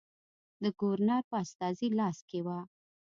د 0.63 0.65
ګورنر 0.79 1.21
په 1.29 1.35
استازي 1.43 1.87
لاس 1.99 2.17
کې 2.29 2.39
وه. 2.45 2.59